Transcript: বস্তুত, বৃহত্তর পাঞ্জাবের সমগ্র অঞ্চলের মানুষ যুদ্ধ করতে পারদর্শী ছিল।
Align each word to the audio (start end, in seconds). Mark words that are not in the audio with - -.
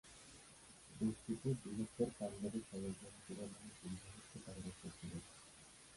বস্তুত, 0.91 1.41
বৃহত্তর 1.63 2.09
পাঞ্জাবের 2.17 2.63
সমগ্র 2.69 3.01
অঞ্চলের 3.09 3.49
মানুষ 3.53 3.75
যুদ্ধ 3.81 4.03
করতে 4.15 4.37
পারদর্শী 4.45 4.87
ছিল। 4.97 5.11